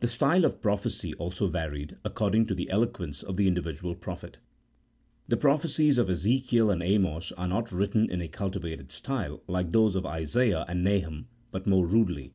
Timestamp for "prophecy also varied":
0.58-1.96